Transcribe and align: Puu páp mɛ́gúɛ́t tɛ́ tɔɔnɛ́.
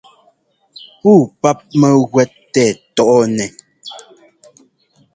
Puu 0.99 1.23
páp 1.41 1.57
mɛ́gúɛ́t 1.79 2.31
tɛ́ 2.53 2.67
tɔɔnɛ́. 2.95 3.49